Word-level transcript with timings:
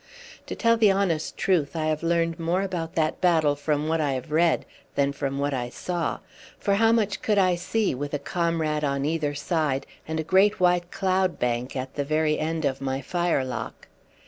To 0.47 0.55
tell 0.55 0.77
the 0.77 0.89
honest 0.89 1.37
truth, 1.37 1.75
I 1.75 1.85
have 1.85 2.01
learned 2.01 2.39
more 2.39 2.63
about 2.63 2.95
that 2.95 3.21
battle 3.21 3.55
from 3.55 3.87
what 3.87 4.01
I 4.01 4.13
have 4.13 4.31
read 4.31 4.65
than 4.95 5.13
from 5.13 5.37
what 5.37 5.53
I 5.53 5.69
saw, 5.69 6.17
for 6.57 6.73
how 6.73 6.91
much 6.91 7.21
could 7.21 7.37
I 7.37 7.53
see 7.53 7.93
with 7.93 8.15
a 8.15 8.17
comrade 8.17 8.83
on 8.83 9.05
either 9.05 9.35
side, 9.35 9.85
and 10.07 10.19
a 10.19 10.23
great 10.23 10.59
white 10.59 10.89
cloud 10.89 11.37
bank 11.37 11.75
at 11.75 11.93
the 11.93 12.03
very 12.03 12.39
end 12.39 12.65
of 12.65 12.81
my 12.81 12.99
firelock? 13.01 13.87